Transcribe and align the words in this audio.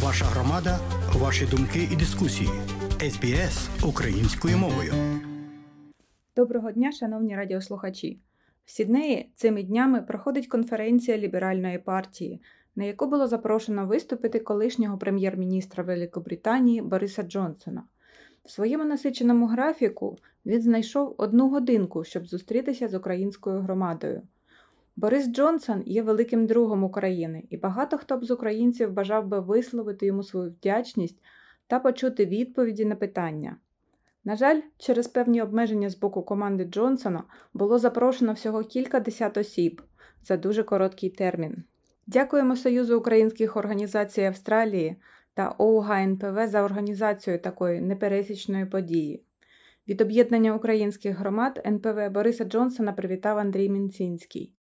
Ваша 0.00 0.24
громада, 0.24 0.78
ваші 1.14 1.46
думки 1.46 1.88
і 1.92 1.96
дискусії. 1.96 2.48
СБС 3.10 3.68
українською 3.88 4.58
мовою. 4.58 4.92
Доброго 6.36 6.72
дня, 6.72 6.92
шановні 6.92 7.36
радіослухачі. 7.36 8.20
В 8.64 8.70
Сіднеї 8.70 9.32
цими 9.36 9.62
днями 9.62 10.02
проходить 10.02 10.46
конференція 10.46 11.18
ліберальної 11.18 11.78
партії, 11.78 12.42
на 12.76 12.84
яку 12.84 13.06
було 13.06 13.26
запрошено 13.26 13.86
виступити 13.86 14.40
колишнього 14.40 14.98
прем'єр-міністра 14.98 15.84
Великобританії 15.84 16.82
Бориса 16.82 17.22
Джонсона. 17.22 17.82
В 18.44 18.50
своєму 18.50 18.84
насиченому 18.84 19.46
графіку 19.46 20.18
він 20.46 20.62
знайшов 20.62 21.14
одну 21.18 21.48
годинку, 21.48 22.04
щоб 22.04 22.26
зустрітися 22.26 22.88
з 22.88 22.94
українською 22.94 23.60
громадою. 23.60 24.22
Борис 24.96 25.26
Джонсон 25.26 25.82
є 25.86 26.02
великим 26.02 26.46
другом 26.46 26.84
України, 26.84 27.44
і 27.50 27.56
багато 27.56 27.98
хто 27.98 28.16
б 28.16 28.24
з 28.24 28.30
українців 28.30 28.92
бажав 28.92 29.26
би 29.26 29.40
висловити 29.40 30.06
йому 30.06 30.22
свою 30.22 30.50
вдячність 30.50 31.22
та 31.66 31.78
почути 31.78 32.26
відповіді 32.26 32.84
на 32.84 32.96
питання. 32.96 33.56
На 34.24 34.36
жаль, 34.36 34.60
через 34.78 35.08
певні 35.08 35.42
обмеження 35.42 35.90
з 35.90 35.98
боку 35.98 36.22
команди 36.22 36.64
Джонсона 36.64 37.24
було 37.54 37.78
запрошено 37.78 38.32
всього 38.32 38.64
кілька 38.64 39.00
десят 39.00 39.36
осіб 39.36 39.82
за 40.24 40.36
дуже 40.36 40.62
короткий 40.62 41.10
термін. 41.10 41.64
Дякуємо 42.06 42.56
Союзу 42.56 42.98
українських 42.98 43.56
організацій 43.56 44.22
Австралії 44.22 44.96
та 45.34 45.54
ОУГ 45.58 45.90
НПВ 45.90 46.46
за 46.46 46.62
організацію 46.62 47.38
такої 47.38 47.80
непересічної 47.80 48.66
події. 48.66 49.22
Від 49.88 50.00
об'єднання 50.00 50.54
українських 50.54 51.16
громад 51.16 51.62
НПВ 51.66 52.10
Бориса 52.10 52.44
Джонсона 52.44 52.92
привітав 52.92 53.38
Андрій 53.38 53.68
Мінцінський. 53.68 54.52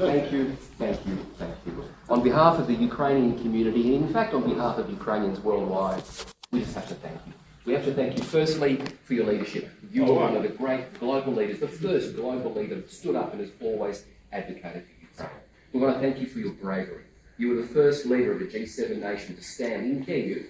Thank 0.00 0.32
you, 0.32 0.52
thank 0.78 1.06
you, 1.06 1.16
thank 1.36 1.54
you. 1.66 1.84
On 2.08 2.22
behalf 2.22 2.58
of 2.58 2.66
the 2.66 2.74
Ukrainian 2.74 3.38
community, 3.38 3.94
and 3.94 4.06
in 4.06 4.12
fact 4.12 4.32
on 4.32 4.48
behalf 4.48 4.78
of 4.78 4.88
Ukrainians 4.88 5.40
worldwide, 5.40 6.02
we 6.50 6.60
just 6.60 6.74
have 6.74 6.88
to 6.88 6.94
thank 6.94 7.20
you. 7.26 7.34
We 7.66 7.74
have 7.74 7.84
to 7.84 7.92
thank 7.92 8.16
you 8.16 8.24
firstly 8.24 8.76
for 9.04 9.12
your 9.12 9.26
leadership. 9.26 9.70
You 9.92 10.06
oh, 10.06 10.14
were 10.14 10.20
one 10.20 10.36
of 10.36 10.42
the 10.42 10.48
great 10.48 10.98
global 10.98 11.34
leaders, 11.34 11.60
the 11.60 11.68
first 11.68 12.16
global 12.16 12.54
leader 12.54 12.76
that 12.76 12.90
stood 12.90 13.14
up 13.14 13.32
and 13.32 13.42
has 13.42 13.50
always 13.60 14.06
advocated 14.32 14.84
for 14.84 15.22
youth. 15.22 15.30
We 15.74 15.80
want 15.80 15.96
to 15.96 16.00
thank 16.00 16.18
you 16.18 16.26
for 16.26 16.38
your 16.38 16.52
bravery. 16.52 17.04
You 17.36 17.50
were 17.50 17.60
the 17.60 17.68
first 17.68 18.06
leader 18.06 18.32
of 18.32 18.40
a 18.40 18.46
G7 18.46 19.02
nation 19.02 19.36
to 19.36 19.42
stand 19.42 19.84
in 19.84 20.06
Kyiv 20.06 20.46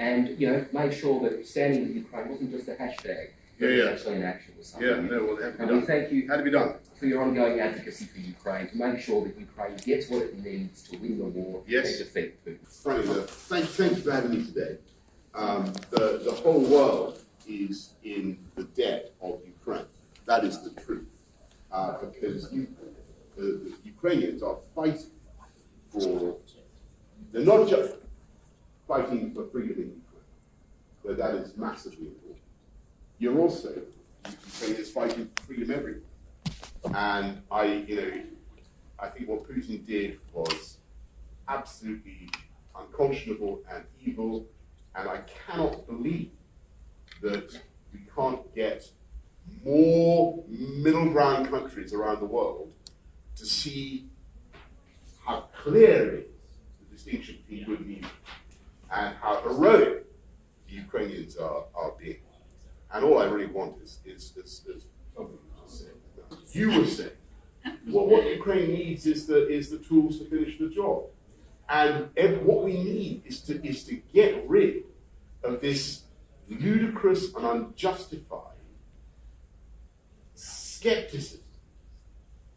and, 0.00 0.30
you 0.40 0.50
know, 0.50 0.66
made 0.72 0.94
sure 0.94 1.20
that 1.28 1.46
standing 1.46 1.82
with 1.82 1.94
Ukraine 1.94 2.28
wasn't 2.28 2.50
just 2.50 2.66
a 2.66 2.72
hashtag, 2.72 3.28
but 3.60 3.66
Yeah, 3.66 3.72
it 3.72 3.84
yeah. 3.84 3.90
actually 3.90 4.16
an 4.16 4.22
action 4.24 4.54
was 4.56 4.66
something. 4.68 4.88
Yeah, 4.88 5.00
no, 5.00 5.24
well, 5.26 5.38
it 5.38 5.42
had 5.44 5.52
to 5.52 5.58
be 5.58 5.62
And 5.64 5.80
we 5.80 5.86
thank 5.86 6.12
you 6.12 6.28
Had 6.28 6.36
to 6.38 6.42
be 6.42 6.50
done. 6.50 6.74
for 6.98 7.06
your 7.06 7.22
ongoing 7.22 7.60
advocacy 7.60 8.06
for 8.06 8.18
Ukraine 8.20 8.68
to 8.70 8.76
make 8.76 9.00
sure 9.00 9.24
that 9.26 9.38
Ukraine 9.38 9.76
gets 9.84 10.08
what 10.10 10.22
it 10.22 10.42
needs 10.42 10.82
to 10.88 10.96
win 10.98 11.18
the 11.18 11.24
war 11.24 11.62
Yes. 11.66 11.86
and 11.88 11.98
defeat 11.98 12.44
Putin. 12.44 12.66
Funny 12.84 13.04
enough, 13.04 13.28
thank, 13.50 13.66
thank 13.66 13.96
you 13.96 14.02
for 14.02 14.12
having 14.12 14.30
me 14.32 14.44
today. 14.44 14.78
Um, 15.34 15.72
the, 15.90 16.22
the 16.24 16.32
whole 16.32 16.60
world 16.76 17.20
is 17.46 17.90
in 18.02 18.38
the 18.56 18.64
debt 18.64 19.12
of 19.22 19.40
Ukraine. 19.46 19.86
That 20.26 20.44
is 20.44 20.62
the 20.62 20.80
truth. 20.80 21.06
Uh, 21.72 21.98
because 22.04 22.52
you, 22.52 22.66
the, 23.36 23.42
the 23.42 23.72
Ukrainians 23.84 24.42
are 24.42 24.56
fighting 24.74 25.06
for, 25.92 26.36
they're 27.30 27.44
not 27.54 27.68
just 27.68 27.94
fighting 28.88 29.32
for 29.34 29.44
freedom 29.52 29.76
in 29.84 29.88
Ukraine, 30.02 30.02
but 31.04 31.16
that 31.18 31.34
is 31.36 31.56
massively 31.56 32.08
important. 32.08 32.38
You're 33.20 33.38
also, 33.38 33.70
Ukrainians 34.52 34.90
fighting 34.90 35.30
for 35.36 35.42
freedom 35.46 35.70
everywhere. 35.70 36.02
And 36.84 37.42
I, 37.50 37.64
you 37.64 37.96
know, 37.96 38.22
I 38.98 39.08
think 39.08 39.28
what 39.28 39.44
Putin 39.44 39.86
did 39.86 40.18
was 40.32 40.78
absolutely 41.48 42.30
unconscionable 42.74 43.60
and 43.72 43.84
evil, 44.04 44.46
and 44.94 45.08
I 45.08 45.20
cannot 45.46 45.86
believe 45.86 46.30
that 47.22 47.52
we 47.92 48.00
can't 48.14 48.54
get 48.54 48.88
more 49.64 50.42
middle 50.48 51.10
ground 51.10 51.50
countries 51.50 51.92
around 51.92 52.20
the 52.20 52.26
world 52.26 52.72
to 53.36 53.44
see 53.44 54.06
how 55.26 55.48
clear 55.62 56.14
it 56.14 56.30
is 56.30 56.88
the 56.88 56.96
distinction 56.96 57.38
between 57.42 57.66
good 57.66 57.80
and 57.80 57.90
evil, 57.90 58.10
and 58.94 59.16
how 59.16 59.40
heroic 59.42 60.06
the 60.68 60.74
Ukrainians 60.74 61.36
are, 61.36 61.64
are 61.74 61.92
being. 61.98 62.16
And 62.92 63.04
all 63.04 63.18
I 63.18 63.26
really 63.26 63.46
want 63.46 63.80
is, 63.82 63.98
is, 64.04 64.32
is, 64.36 64.62
is 64.66 64.86
you 66.52 66.78
were 66.78 66.86
saying, 66.86 67.10
well, 67.88 68.06
what 68.06 68.26
Ukraine 68.26 68.72
needs 68.72 69.06
is 69.06 69.26
the, 69.26 69.48
is 69.48 69.70
the 69.70 69.78
tools 69.78 70.18
to 70.18 70.24
finish 70.24 70.58
the 70.58 70.68
job. 70.68 71.04
And 71.68 72.08
what 72.44 72.64
we 72.64 72.72
need 72.72 73.22
is 73.24 73.40
to, 73.42 73.64
is 73.64 73.84
to 73.84 73.94
get 74.12 74.48
rid 74.48 74.84
of 75.44 75.60
this 75.60 76.02
ludicrous 76.48 77.32
and 77.34 77.44
unjustified 77.46 78.46
skepticism 80.34 81.40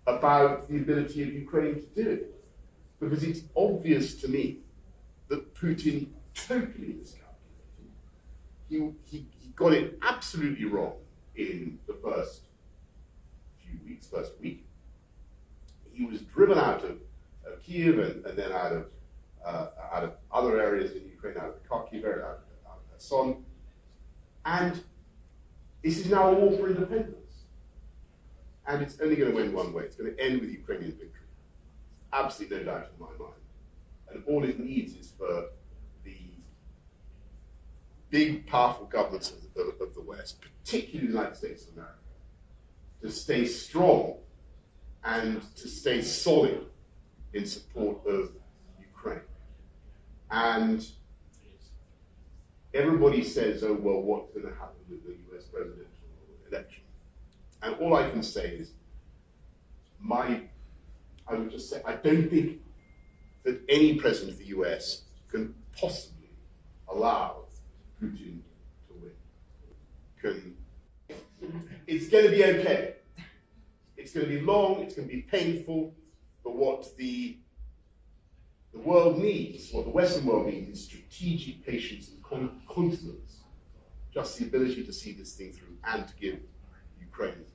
about 0.07 0.67
the 0.67 0.77
ability 0.77 1.21
of 1.23 1.33
Ukraine 1.33 1.75
to 1.75 2.03
do 2.03 2.09
it. 2.09 2.45
Because 2.99 3.23
it's 3.23 3.41
obvious 3.55 4.15
to 4.21 4.27
me 4.29 4.59
that 5.27 5.53
Putin 5.53 6.07
totally 6.33 6.95
miscalculated. 6.99 7.91
He, 8.69 8.77
he, 9.09 9.25
he 9.41 9.49
got 9.55 9.73
it 9.73 9.99
absolutely 10.01 10.65
wrong 10.65 10.93
in 11.35 11.79
the 11.85 11.93
first 11.93 12.41
weeks, 14.03 14.07
first 14.07 14.39
week. 14.41 14.65
He 15.93 16.05
was 16.05 16.21
driven 16.21 16.57
out 16.57 16.83
of, 16.83 16.97
of 17.45 17.63
Kiev 17.63 17.99
and, 17.99 18.25
and 18.25 18.37
then 18.37 18.51
out 18.51 18.71
of 18.71 18.87
uh, 19.45 19.67
out 19.93 20.03
of 20.05 20.13
other 20.31 20.59
areas 20.61 20.93
in 20.93 21.03
Ukraine, 21.09 21.35
out 21.37 21.49
of 21.49 21.69
Kharkiv 21.69 22.05
area, 22.05 22.25
out 22.25 22.39
of, 22.65 22.91
Kherson, 22.91 23.43
and 24.45 24.81
this 25.83 25.97
is 25.97 26.09
now 26.09 26.29
a 26.29 26.33
war 26.33 26.57
for 26.57 26.67
independence. 26.67 27.17
And 28.65 28.81
it's 28.81 28.97
only 29.01 29.17
going 29.17 29.31
to 29.31 29.35
win 29.35 29.51
one 29.51 29.73
way. 29.73 29.83
It's 29.83 29.95
going 29.95 30.15
to 30.15 30.23
end 30.23 30.39
with 30.39 30.49
Ukrainian 30.49 30.91
victory. 30.91 31.27
Absolutely 32.13 32.59
no 32.59 32.63
doubt 32.63 32.91
in 32.97 33.05
my 33.05 33.11
mind. 33.19 33.41
And 34.09 34.23
all 34.25 34.45
it 34.45 34.57
needs 34.57 34.95
is 34.95 35.11
for 35.11 35.47
the 36.05 36.15
big, 38.09 38.47
powerful 38.47 38.85
governments 38.85 39.31
of 39.31 39.53
the, 39.53 39.83
of 39.83 39.93
the 39.93 40.01
West, 40.01 40.37
particularly 40.39 41.07
the 41.07 41.13
United 41.13 41.35
States 41.35 41.67
of 41.67 41.73
America, 41.73 42.02
to 43.03 43.11
stay 43.11 43.45
strong 43.45 44.15
and 45.03 45.41
to 45.57 45.67
stay 45.67 46.01
solid 46.01 46.65
in 47.33 47.45
support 47.45 47.97
of 48.07 48.31
Ukraine. 48.79 49.19
And 50.31 50.87
everybody 52.73 53.21
says, 53.21 53.61
oh, 53.61 53.73
well, 53.73 54.01
what's 54.01 54.33
going 54.33 54.45
to 54.47 54.53
happen 54.57 54.79
with 54.89 55.03
the 55.03 55.35
US 55.35 55.43
presidential 55.43 55.85
election? 56.49 56.83
And 57.61 57.75
all 57.75 57.93
I 57.93 58.09
can 58.09 58.23
say 58.23 58.51
is, 58.51 58.71
my, 59.99 60.43
I 61.27 61.35
would 61.35 61.51
just 61.51 61.69
say, 61.69 61.81
I 61.85 61.95
don't 61.95 62.29
think 62.29 62.61
that 63.43 63.59
any 63.67 63.95
president 63.95 64.31
of 64.31 64.39
the 64.39 64.47
US 64.57 65.03
can 65.29 65.53
possibly 65.77 66.29
allow 66.87 67.43
Putin 68.01 68.39
to 68.87 68.93
win. 69.01 69.11
Can, 70.21 70.52
it's 71.87 72.09
going 72.09 72.25
to 72.25 72.31
be 72.31 72.43
okay. 72.43 72.95
It's 73.97 74.13
going 74.13 74.27
to 74.27 74.33
be 74.33 74.41
long, 74.41 74.81
it's 74.81 74.95
going 74.95 75.07
to 75.07 75.13
be 75.13 75.21
painful, 75.21 75.93
but 76.43 76.55
what 76.55 76.85
the, 76.97 77.37
the 78.73 78.79
world 78.79 79.19
needs, 79.19 79.71
what 79.71 79.85
the 79.85 79.91
Western 79.91 80.25
world 80.25 80.47
needs, 80.47 80.69
is 80.69 80.83
strategic 80.83 81.65
patience 81.65 82.09
and 82.09 82.21
con- 82.23 82.61
continence. 82.67 83.43
Just 84.13 84.37
the 84.37 84.45
ability 84.45 84.83
to 84.83 84.93
see 84.93 85.13
this 85.13 85.33
thing 85.35 85.51
through 85.51 85.77
and 85.85 86.07
to 86.07 86.15
give 86.15 86.39
Ukraine 86.99 87.45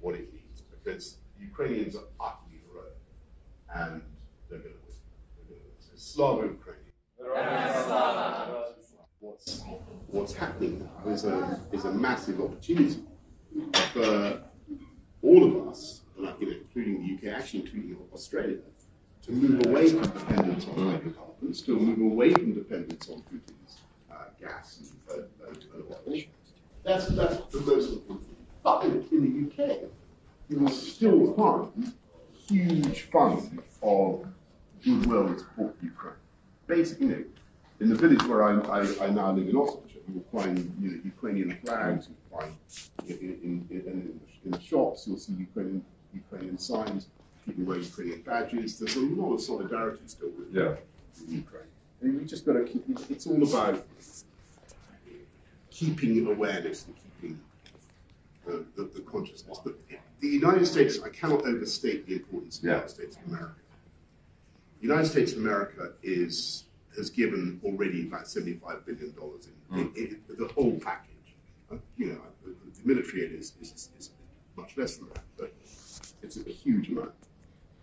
what 0.00 0.14
it 0.14 0.32
needs. 0.32 0.62
Because 0.62 1.16
Ukrainians 1.40 1.96
are 1.96 2.04
utterly 2.20 2.60
heroic 2.66 2.96
and 3.74 4.02
they're 4.48 4.60
going 4.60 4.74
to 4.74 4.80
win. 4.86 4.96
They're 5.36 5.46
going 5.48 5.60
to 5.60 5.66
win. 5.66 5.76
So 5.80 5.92
Slava 5.96 6.46
Ukraine. 6.46 6.76
What's, 9.18 9.62
what's 10.06 10.34
happening 10.34 10.88
is 11.06 11.24
a, 11.24 11.60
is 11.72 11.84
a 11.84 11.92
massive 11.92 12.40
opportunity 12.40 13.02
for 13.92 14.42
all 15.22 15.44
of 15.44 15.68
us, 15.68 16.00
including 16.40 17.18
the 17.20 17.30
UK, 17.30 17.36
actually 17.36 17.60
including 17.60 17.96
Australia, 18.12 18.58
to 19.22 19.32
move 19.32 19.66
away 19.66 19.88
from 19.88 20.02
dependence 20.02 20.66
on 20.68 20.92
hydrocarbons, 20.92 21.62
to 21.62 21.78
move 21.78 22.12
away 22.12 22.32
from 22.32 22.54
dependence 22.54 23.08
on 23.08 23.22
Putin's 23.22 23.78
uh, 24.10 24.14
gas 24.40 24.80
and, 25.10 25.24
uh, 25.42 25.48
and, 25.48 25.64
oil. 26.08 26.22
That's, 26.84 27.08
that's 27.08 27.52
the 27.52 27.60
most 27.60 27.92
important 27.92 28.26
thing. 28.28 28.46
But 28.62 28.84
in, 28.84 29.48
the 29.58 29.64
UK, 29.64 29.78
you 30.48 30.60
will 30.60 30.70
still 30.70 31.34
find 31.34 31.92
huge 32.48 33.02
funds 33.02 33.50
of 33.82 34.26
goodwill 34.84 35.26
and 35.26 35.38
support 35.40 35.76
Ukraine. 35.82 36.14
Basically, 36.66 37.06
you 37.06 37.12
know, 37.12 37.24
in 37.80 37.88
the 37.88 37.94
village 37.94 38.22
where 38.24 38.42
I, 38.42 38.52
I, 38.78 39.06
I 39.06 39.10
now 39.10 39.32
live 39.32 39.48
in 39.48 39.56
Oxfordshire, 39.56 40.00
you 40.08 40.14
will 40.14 40.40
find 40.40 40.74
you 40.80 40.90
know, 40.90 41.00
Ukrainian 41.04 41.56
flags, 41.56 42.08
you'll 42.08 42.38
find 42.38 42.56
in, 43.06 43.16
in, 43.18 43.66
in, 43.70 44.20
in, 44.44 44.50
the 44.50 44.60
shops, 44.60 45.06
you'll 45.06 45.18
see 45.18 45.32
Ukrainian, 45.32 45.84
Ukrainian 46.14 46.58
signs, 46.58 47.08
people 47.44 47.64
wear 47.64 47.78
Ukrainian 47.78 48.22
badges. 48.22 48.78
There's 48.78 48.96
a 48.96 49.00
lot 49.00 49.34
of 49.34 49.40
solidarity 49.40 50.02
still 50.06 50.30
with, 50.30 50.54
Yeah. 50.54 50.76
Ukraine. 51.28 51.70
And 52.00 52.20
we 52.20 52.26
just 52.26 52.44
got 52.44 52.54
to 52.54 52.64
keep. 52.64 52.84
It's 53.08 53.26
all 53.26 53.42
about 53.42 53.84
keeping 55.70 56.26
awareness 56.26 56.86
and 56.86 56.94
keeping 57.04 57.40
the, 58.44 58.64
the, 58.76 58.84
the 58.96 59.00
consciousness. 59.00 59.58
But 59.64 59.74
the 60.20 60.28
United 60.28 60.66
States, 60.66 60.98
I 61.02 61.08
cannot 61.08 61.46
overstate 61.46 62.06
the 62.06 62.14
importance 62.14 62.56
of 62.56 62.62
the 62.62 62.68
United 62.68 62.90
States 62.90 63.16
of 63.16 63.32
America. 63.32 63.60
The 64.80 64.86
United 64.88 65.06
States 65.06 65.32
of 65.32 65.38
America 65.38 65.92
is 66.02 66.65
has 66.96 67.10
given 67.10 67.60
already 67.64 68.06
about 68.06 68.28
seventy-five 68.28 68.84
billion 68.86 69.14
dollars 69.14 69.48
in, 69.72 69.78
in, 69.78 69.92
in 69.96 70.36
the 70.38 70.48
whole 70.54 70.78
package. 70.80 71.34
Uh, 71.70 71.76
you 71.96 72.06
know, 72.06 72.20
the, 72.44 72.50
the 72.50 72.86
military 72.86 73.24
aid 73.24 73.32
is, 73.32 73.52
is, 73.60 73.90
is 73.98 74.10
much 74.56 74.76
less 74.76 74.96
than 74.96 75.08
that, 75.08 75.24
but 75.36 75.52
it's 76.22 76.36
a 76.36 76.50
huge 76.50 76.88
amount. 76.88 77.12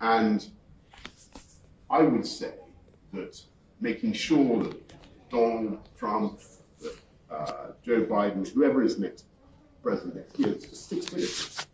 And 0.01 0.45
I 1.89 2.01
would 2.01 2.25
say 2.25 2.53
that 3.13 3.41
making 3.79 4.13
sure 4.13 4.63
that 4.63 4.93
Donald 5.29 5.79
Trump, 5.97 6.39
that 6.81 6.95
uh, 7.29 7.67
Joe 7.83 8.03
Biden, 8.03 8.47
whoever 8.47 8.83
is 8.83 8.97
next 8.97 9.25
president 9.81 10.15
next 10.15 10.39
year, 10.39 10.49
it's 10.49 10.67
just 10.67 10.89
six 10.89 11.11
minutes. 11.11 11.67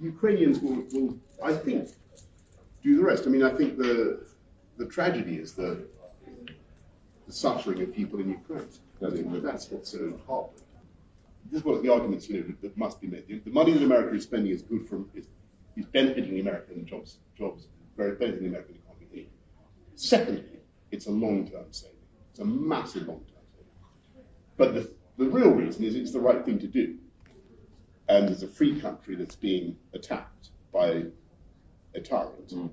Ukrainians 0.00 0.58
will, 0.60 0.84
will, 0.92 1.18
I 1.42 1.54
think, 1.54 1.88
do 2.82 2.96
the 2.96 3.02
rest. 3.02 3.26
I 3.26 3.30
mean, 3.30 3.42
I 3.42 3.50
think 3.50 3.78
the 3.78 4.26
the 4.76 4.86
tragedy 4.86 5.36
is 5.36 5.54
the, 5.54 5.86
the 7.32 7.38
suffering 7.38 7.80
of 7.82 7.94
people 7.94 8.20
in 8.20 8.28
Ukraine. 8.30 8.68
That's 9.00 9.70
what's 9.70 9.90
so 9.90 10.20
heartbreaking. 10.26 10.66
This 11.50 11.60
is 11.60 11.64
one 11.64 11.76
of 11.76 11.82
the 11.82 11.92
arguments 11.92 12.28
you 12.28 12.40
know, 12.40 12.54
that 12.60 12.76
must 12.76 13.00
be 13.00 13.08
made. 13.08 13.26
The, 13.26 13.38
the 13.38 13.50
money 13.50 13.72
that 13.72 13.82
America 13.82 14.14
is 14.14 14.24
spending 14.24 14.52
is 14.52 14.62
good 14.62 14.86
for 14.86 15.04
is, 15.14 15.26
is 15.76 15.86
benefiting 15.86 16.34
the 16.34 16.40
American 16.40 16.86
jobs, 16.86 17.18
jobs, 17.36 17.68
very 17.96 18.12
benefiting 18.16 18.44
the 18.44 18.48
American 18.50 18.76
economy. 18.76 19.28
Secondly, 19.96 20.60
it's 20.90 21.06
a 21.06 21.10
long-term 21.10 21.66
saving. 21.70 21.96
It's 22.30 22.40
a 22.40 22.44
massive 22.44 23.08
long-term 23.08 23.44
saving. 23.52 24.24
But 24.56 24.74
the, 24.74 24.90
the 25.16 25.30
real 25.30 25.50
reason 25.50 25.84
is 25.84 25.94
it's 25.96 26.12
the 26.12 26.20
right 26.20 26.44
thing 26.44 26.58
to 26.60 26.66
do. 26.66 26.98
And 28.08 28.28
there's 28.28 28.42
a 28.42 28.48
free 28.48 28.78
country 28.80 29.14
that's 29.16 29.36
being 29.36 29.76
attacked 29.94 30.50
by 30.72 31.04
a 31.94 32.00
tyrant. 32.00 32.48
Mm. 32.50 32.70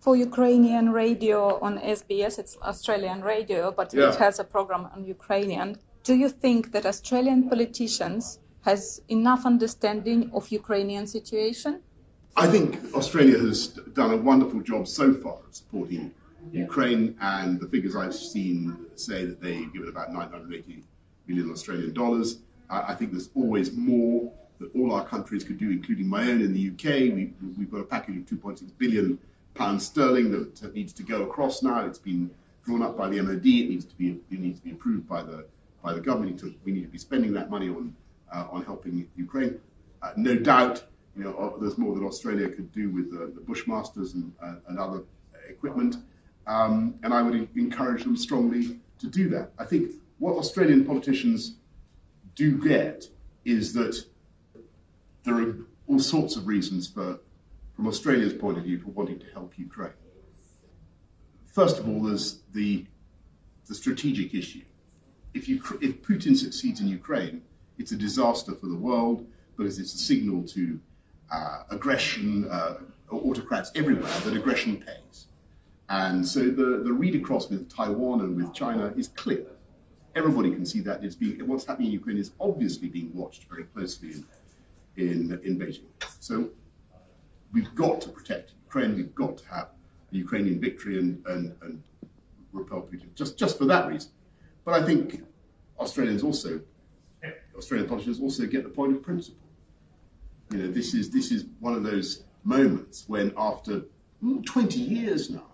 For 0.00 0.16
Ukrainian 0.16 0.92
radio 0.92 1.58
on 1.60 1.78
SBS, 1.78 2.38
it's 2.38 2.56
Australian 2.62 3.20
radio, 3.22 3.70
but 3.70 3.92
Yeah. 3.92 4.08
it 4.08 4.16
has 4.16 4.38
a 4.38 4.44
program 4.44 4.86
on 4.94 5.04
Ukrainian. 5.04 5.76
Do 6.08 6.14
you 6.14 6.30
think 6.30 6.72
that 6.72 6.86
Australian 6.86 7.40
politicians 7.50 8.38
has 8.62 9.02
enough 9.08 9.42
understanding 9.44 10.30
of 10.32 10.42
Ukrainian 10.60 11.06
situation? 11.06 11.72
I 12.34 12.46
think 12.46 12.68
Australia 12.94 13.38
has 13.46 13.58
done 14.00 14.10
a 14.10 14.16
wonderful 14.30 14.60
job 14.62 14.88
so 14.88 15.12
far 15.12 15.38
of 15.46 15.54
supporting 15.54 16.12
Ukraine, 16.66 17.04
and 17.20 17.60
the 17.60 17.68
figures 17.74 17.94
I've 17.94 18.14
seen 18.34 18.58
say 18.96 19.20
that 19.26 19.38
they've 19.44 19.70
given 19.74 19.88
about 19.90 20.08
980 20.12 20.82
million 21.28 21.50
Australian 21.50 21.92
dollars. 21.92 22.28
I, 22.70 22.92
I 22.92 22.94
think 22.94 23.08
there's 23.12 23.30
always 23.34 23.68
more 23.92 24.32
that 24.60 24.68
all 24.74 24.92
our 24.96 25.04
countries 25.14 25.42
could 25.44 25.58
do, 25.58 25.68
including 25.70 26.06
my 26.16 26.22
own 26.30 26.40
in 26.46 26.52
the 26.54 26.64
UK. 26.72 26.84
We, 27.16 27.22
we've 27.58 27.70
got 27.70 27.80
a 27.80 27.84
package 27.96 28.16
of 28.16 28.24
2.6 28.24 28.70
billion 28.78 29.18
pounds 29.54 29.86
sterling 29.86 30.30
that 30.30 30.74
needs 30.74 30.92
to 30.94 31.02
go 31.02 31.22
across 31.22 31.62
now. 31.62 31.84
It's 31.86 31.98
been 31.98 32.30
drawn 32.64 32.82
up 32.82 32.96
by 32.96 33.08
the 33.08 33.20
MOD. 33.20 33.46
It 33.46 33.68
needs 33.70 33.84
to 33.84 33.94
be 33.96 34.20
it 34.30 34.38
needs 34.38 34.60
to 34.60 34.64
be 34.64 34.72
approved 34.72 35.08
by 35.08 35.22
the 35.22 35.46
by 35.82 35.92
the 35.92 36.00
government. 36.00 36.42
We 36.64 36.72
need 36.72 36.82
to 36.82 36.88
be 36.88 36.98
spending 36.98 37.32
that 37.34 37.50
money 37.50 37.68
on 37.68 37.94
uh, 38.32 38.46
on 38.50 38.64
helping 38.64 39.08
Ukraine. 39.16 39.60
Uh, 40.02 40.12
no 40.16 40.36
doubt, 40.36 40.84
you 41.16 41.24
know, 41.24 41.34
uh, 41.34 41.58
there's 41.58 41.76
more 41.76 41.94
that 41.94 42.04
Australia 42.04 42.48
could 42.48 42.72
do 42.72 42.90
with 42.90 43.10
the, 43.10 43.26
the 43.26 43.40
Bushmasters 43.40 44.14
and, 44.14 44.32
uh, 44.42 44.54
and 44.68 44.78
other 44.78 45.02
equipment, 45.48 45.96
um, 46.46 46.94
and 47.02 47.12
I 47.12 47.22
would 47.22 47.48
encourage 47.56 48.04
them 48.04 48.16
strongly 48.16 48.78
to 48.98 49.06
do 49.06 49.28
that. 49.30 49.50
I 49.58 49.64
think 49.64 49.92
what 50.18 50.36
Australian 50.36 50.84
politicians 50.84 51.56
do 52.34 52.56
get 52.56 53.08
is 53.44 53.74
that 53.74 54.04
there 55.24 55.34
are 55.34 55.56
all 55.86 55.98
sorts 55.98 56.36
of 56.36 56.46
reasons 56.46 56.86
for, 56.86 57.18
from 57.80 57.88
Australia's 57.88 58.34
point 58.34 58.58
of 58.58 58.64
view, 58.64 58.78
for 58.78 58.90
wanting 58.90 59.18
to 59.18 59.24
help 59.32 59.58
Ukraine. 59.58 59.94
First 61.46 61.78
of 61.78 61.88
all, 61.88 62.02
there's 62.02 62.40
the 62.52 62.84
the 63.68 63.74
strategic 63.74 64.34
issue. 64.34 64.64
If, 65.32 65.48
you, 65.48 65.62
if 65.80 66.02
Putin 66.02 66.36
succeeds 66.36 66.78
in 66.82 66.88
Ukraine, 66.88 67.40
it's 67.78 67.90
a 67.90 67.96
disaster 67.96 68.52
for 68.54 68.66
the 68.66 68.76
world 68.76 69.26
because 69.56 69.78
it's 69.78 69.94
a 69.94 69.98
signal 69.98 70.42
to 70.48 70.78
uh, 71.32 71.62
aggression, 71.70 72.50
uh, 72.50 72.74
autocrats 73.10 73.70
everywhere 73.74 74.12
that 74.24 74.34
aggression 74.36 74.76
pays. 74.76 75.26
And 75.88 76.28
so 76.28 76.40
the, 76.50 76.82
the 76.84 76.92
read 76.92 77.14
across 77.14 77.48
with 77.48 77.74
Taiwan 77.74 78.20
and 78.20 78.36
with 78.36 78.52
China 78.52 78.92
is 78.94 79.08
clear. 79.08 79.46
Everybody 80.14 80.50
can 80.50 80.66
see 80.66 80.80
that 80.80 81.02
it's 81.02 81.14
being, 81.14 81.46
what's 81.46 81.64
happening 81.64 81.88
in 81.88 81.94
Ukraine 81.94 82.18
is 82.18 82.32
obviously 82.40 82.88
being 82.88 83.10
watched 83.14 83.44
very 83.44 83.64
closely 83.64 84.10
in, 84.16 84.26
in, 84.96 85.40
in 85.44 85.58
Beijing. 85.58 85.86
So 86.18 86.50
we've 87.52 87.74
got 87.74 88.00
to 88.02 88.08
protect 88.08 88.52
Ukraine, 88.64 88.96
we've 88.96 89.14
got 89.14 89.38
to 89.38 89.48
have 89.48 89.68
a 90.12 90.16
Ukrainian 90.16 90.60
victory 90.60 90.98
and, 90.98 91.24
and, 91.26 91.54
and 91.62 91.82
repel 92.52 92.82
Putin, 92.82 93.14
just, 93.14 93.38
just 93.38 93.58
for 93.58 93.64
that 93.66 93.88
reason. 93.88 94.10
But 94.64 94.82
I 94.82 94.86
think 94.86 95.24
Australians 95.78 96.22
also, 96.22 96.60
Australian 97.56 97.88
politicians 97.88 98.20
also 98.20 98.46
get 98.46 98.64
the 98.64 98.70
point 98.70 98.94
of 98.94 99.02
principle. 99.02 99.48
You 100.50 100.58
know, 100.58 100.68
this 100.68 100.94
is 100.94 101.10
this 101.10 101.30
is 101.30 101.44
one 101.60 101.74
of 101.74 101.84
those 101.84 102.24
moments 102.44 103.04
when, 103.06 103.32
after 103.36 103.82
mm, 104.22 104.44
20 104.44 104.80
years 104.80 105.30
now, 105.30 105.46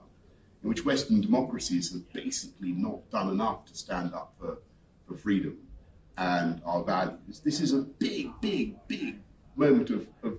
in 0.63 0.69
which 0.69 0.85
Western 0.85 1.21
democracies 1.21 1.93
have 1.93 2.11
basically 2.13 2.73
not 2.73 3.09
done 3.11 3.29
enough 3.29 3.67
to 3.67 3.75
stand 3.75 4.15
up 4.15 4.35
for, 4.39 4.59
for 5.07 5.15
freedom 5.17 5.59
and 6.17 6.63
our 6.65 6.83
values, 6.83 7.41
this 7.45 7.61
is 7.61 7.73
a 7.75 7.83
big, 7.83 8.31
big, 8.41 8.75
big 8.89 9.21
moment 9.55 9.91
of, 9.91 10.07
of 10.23 10.39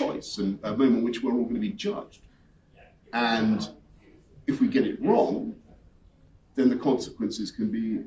choice 0.00 0.38
and 0.38 0.58
a 0.62 0.70
moment 0.70 0.98
in 0.98 1.04
which 1.04 1.22
we're 1.22 1.32
all 1.32 1.42
going 1.42 1.54
to 1.54 1.60
be 1.60 1.72
judged. 1.72 2.22
And 3.12 3.68
if 4.46 4.60
we 4.60 4.66
get 4.68 4.86
it 4.86 5.02
wrong, 5.02 5.56
then 6.54 6.68
the 6.68 6.76
consequences 6.76 7.50
can 7.50 7.70
be 7.70 8.04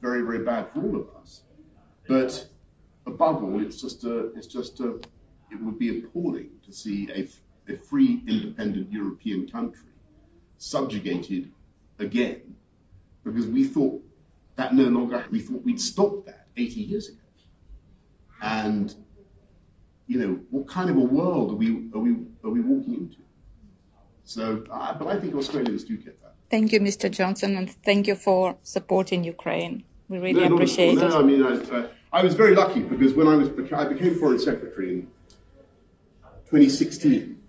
very, 0.00 0.22
very 0.22 0.42
bad 0.44 0.68
for 0.70 0.80
all 0.82 0.96
of 0.96 1.08
us. 1.20 1.42
But 2.08 2.48
above 3.06 3.42
all, 3.42 3.60
it's 3.62 3.80
just 3.80 4.04
a, 4.04 4.32
it's 4.36 4.46
just 4.46 4.80
a, 4.80 5.00
it 5.50 5.60
would 5.60 5.78
be 5.78 5.98
appalling 5.98 6.50
to 6.64 6.72
see 6.72 7.10
a, 7.10 7.28
a 7.72 7.76
free, 7.76 8.22
independent 8.26 8.92
European 8.92 9.48
country 9.48 9.92
subjugated 10.58 11.52
again, 11.98 12.56
because 13.22 13.46
we 13.46 13.64
thought 13.64 14.02
that 14.56 14.74
no 14.74 14.84
longer, 14.84 15.24
we 15.30 15.40
thought 15.40 15.62
we'd 15.62 15.80
stopped 15.80 16.26
that 16.26 16.46
80 16.56 16.80
years 16.80 17.08
ago. 17.08 17.18
And, 18.40 18.94
you 20.06 20.18
know, 20.18 20.40
what 20.50 20.68
kind 20.68 20.88
of 20.90 20.96
a 20.96 21.00
world 21.00 21.52
are 21.52 21.56
we, 21.56 21.88
are 21.94 21.98
we, 21.98 22.12
are 22.44 22.50
we 22.50 22.60
walking 22.60 22.94
into? 22.94 23.16
So, 24.24 24.64
uh, 24.70 24.94
but 24.94 25.08
I 25.08 25.18
think 25.18 25.34
Australians 25.34 25.84
do 25.84 25.96
get 25.96 26.20
that. 26.22 26.34
Thank 26.50 26.72
you, 26.72 26.80
Mr. 26.80 27.10
Johnson, 27.10 27.56
and 27.56 27.70
thank 27.84 28.06
you 28.06 28.14
for 28.14 28.56
supporting 28.62 29.24
Ukraine. 29.24 29.84
We 30.08 30.18
really 30.18 30.34
No, 30.34 30.40
not 30.40 30.46
at 30.46 30.50
all. 30.52 30.56
appreciate 30.58 30.94
no, 30.94 31.06
it. 31.06 31.12
I 31.12 31.22
mean, 31.22 31.42
I, 31.42 31.78
I, 31.78 32.20
I 32.20 32.22
was 32.22 32.34
very 32.34 32.54
lucky 32.54 32.80
because 32.80 33.14
when 33.14 33.26
I 33.26 33.34
was 33.34 33.48
I 33.72 33.84
became 33.84 34.14
foreign 34.18 34.38
secretary 34.38 34.90
in 34.90 35.02
2016, 36.50 37.40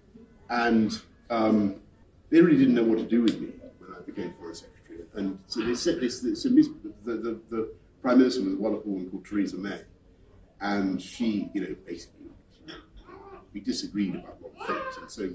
and 0.50 1.00
um, 1.30 1.76
they 2.30 2.42
really 2.42 2.58
didn't 2.58 2.74
know 2.74 2.84
what 2.84 2.98
to 2.98 3.04
do 3.04 3.22
with 3.22 3.40
me 3.40 3.50
when 3.80 3.94
I 3.96 4.02
became 4.02 4.34
foreign 4.34 4.56
secretary. 4.56 5.02
And 5.14 5.40
so 5.48 5.62
they 5.62 5.76
said 5.76 6.00
this. 6.00 6.22
So 6.22 6.50
the, 6.50 6.74
the 7.06 7.40
the 7.50 7.74
prime 8.02 8.18
minister 8.20 8.42
was 8.44 8.54
a 8.54 8.58
wonderful 8.58 8.92
woman 8.92 9.10
called 9.12 9.26
Theresa 9.26 9.58
May, 9.58 9.82
and 10.60 11.00
she, 11.02 11.50
you 11.54 11.62
know, 11.62 11.76
basically 11.86 12.26
we 13.58 13.64
disagreed 13.64 14.14
about 14.14 14.38
a 14.40 14.44
lot 14.44 14.54
of 14.60 14.68
things, 14.68 14.98
and 15.02 15.12
so 15.12 15.30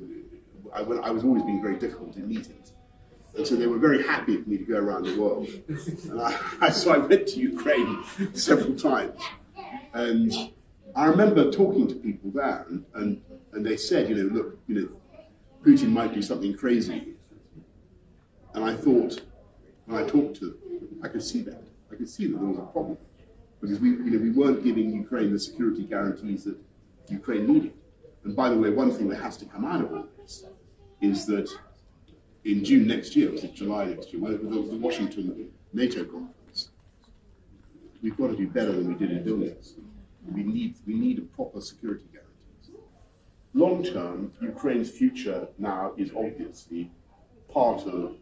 I, 0.73 1.09
I 1.09 1.11
was 1.11 1.25
always 1.25 1.43
being 1.43 1.61
very 1.61 1.77
difficult 1.77 2.15
in 2.17 2.29
meetings. 2.29 2.73
And 3.37 3.47
so 3.47 3.57
they 3.57 3.67
were 3.67 3.79
very 3.79 4.03
happy 4.05 4.41
for 4.41 4.49
me 4.49 4.59
to 4.59 4.65
go 4.65 4.77
around 4.79 5.07
the 5.07 5.21
world. 5.21 5.49
And 5.69 6.21
I, 6.61 6.71
so 6.83 6.93
I 6.93 6.99
went 6.99 7.27
to 7.29 7.41
Ukraine 7.41 8.05
several 8.35 8.77
times. 8.77 9.19
And 9.95 10.33
I 10.95 11.07
remember 11.07 11.51
talking 11.51 11.89
to 11.89 11.95
people 11.95 12.31
there, 12.31 12.65
and, 12.69 12.85
and, 12.95 13.23
and 13.53 13.67
they 13.67 13.77
said, 13.77 14.09
you 14.09 14.15
know, 14.15 14.35
look, 14.35 14.59
you 14.69 14.75
know, 14.75 14.89
Putin 15.65 15.89
might 15.89 16.15
do 16.15 16.23
something 16.23 16.55
crazy. 16.57 17.15
And 18.55 18.65
I 18.65 18.75
thought, 18.75 19.21
when 19.87 20.03
I 20.03 20.07
talked 20.07 20.37
to 20.37 20.47
them, 20.47 20.59
I 21.03 21.09
could 21.09 21.23
see 21.23 21.41
that. 21.43 21.63
I 21.91 21.97
could 21.97 22.09
see 22.09 22.27
that 22.27 22.39
there 22.39 22.49
was 22.49 22.59
a 22.59 22.63
problem. 22.63 22.99
Because 23.61 23.81
we, 23.81 23.91
you 23.91 24.11
know, 24.11 24.19
we 24.19 24.31
weren't 24.31 24.63
giving 24.63 24.93
Ukraine 24.93 25.33
the 25.33 25.41
security 25.41 25.85
guarantees 25.85 26.45
that 26.45 26.57
Ukraine 27.09 27.47
needed. 27.47 27.73
And 28.24 28.36
by 28.36 28.50
the 28.50 28.58
way, 28.58 28.70
one 28.70 28.92
thing 28.92 29.10
that 29.10 29.22
has 29.22 29.38
to 29.38 29.46
come 29.46 29.66
out 29.66 29.82
of 29.82 29.92
all 29.92 30.08
this 30.18 30.44
is 31.02 31.26
that 31.28 31.50
in 32.44 32.64
June 32.64 32.88
next 32.88 33.16
year, 33.16 33.32
was 33.32 33.44
it 33.44 33.54
July 33.54 33.86
next 33.86 34.12
year, 34.12 34.22
when 34.22 34.34
the, 34.34 34.62
the 34.74 34.78
Washington 34.78 35.50
NATO 35.74 36.04
conference, 36.06 36.70
we've 38.02 38.18
got 38.18 38.28
to 38.28 38.36
do 38.36 38.48
better 38.48 38.72
than 38.72 38.88
we 38.88 38.96
did 38.96 39.12
in 39.12 39.24
Vilnius. 39.24 39.74
We 40.30 40.44
need 40.44 40.76
we 40.86 40.94
need 40.94 41.20
a 41.20 41.22
proper 41.22 41.62
security 41.62 42.06
guarantees. 42.12 42.76
Long 43.54 43.84
term, 43.84 44.34
Ukraine's 44.42 44.92
future 44.92 45.48
now 45.58 45.94
is 45.98 46.12
obviously 46.16 46.92
part 47.54 47.82
of 47.88 48.18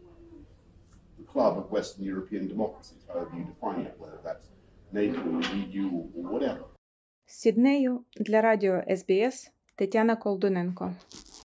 the 1.18 1.24
club 1.24 1.58
of 1.58 1.70
Western 1.70 2.04
European 2.04 2.46
democracies, 2.48 3.02
however 3.08 3.30
you 3.36 3.44
define 3.44 3.80
it, 3.80 3.94
whether 3.98 4.20
that's 4.22 4.46
NATO 4.92 5.18
or 5.18 5.42
EU 5.56 5.88
or 6.16 6.24
whatever. 6.32 6.64
З 7.28 7.38
Сіднею 7.38 8.04
для 8.20 8.40
радіо 8.40 8.82
СБС 8.96 9.50
Тетяна 9.81 10.15
Колдуненко. 10.15 10.93